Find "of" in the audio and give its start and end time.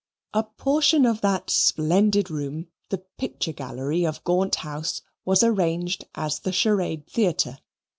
1.05-1.21, 4.03-4.23